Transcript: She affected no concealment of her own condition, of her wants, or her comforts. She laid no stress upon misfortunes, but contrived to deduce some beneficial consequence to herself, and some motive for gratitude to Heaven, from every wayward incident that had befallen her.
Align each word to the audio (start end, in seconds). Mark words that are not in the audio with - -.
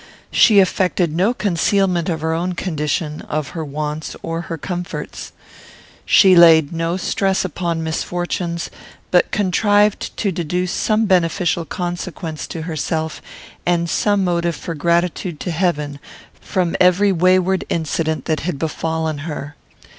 She 0.31 0.59
affected 0.59 1.15
no 1.15 1.31
concealment 1.31 2.09
of 2.09 2.21
her 2.21 2.33
own 2.33 2.53
condition, 2.53 3.21
of 3.29 3.49
her 3.49 3.63
wants, 3.63 4.15
or 4.23 4.41
her 4.49 4.57
comforts. 4.57 5.31
She 6.07 6.35
laid 6.35 6.73
no 6.73 6.97
stress 6.97 7.45
upon 7.45 7.83
misfortunes, 7.83 8.71
but 9.11 9.29
contrived 9.29 10.17
to 10.17 10.31
deduce 10.31 10.71
some 10.71 11.05
beneficial 11.05 11.65
consequence 11.65 12.47
to 12.47 12.63
herself, 12.63 13.21
and 13.63 13.87
some 13.87 14.23
motive 14.23 14.55
for 14.55 14.73
gratitude 14.73 15.39
to 15.41 15.51
Heaven, 15.51 15.99
from 16.41 16.75
every 16.79 17.11
wayward 17.11 17.63
incident 17.69 18.25
that 18.25 18.39
had 18.39 18.57
befallen 18.57 19.19
her. 19.19 19.55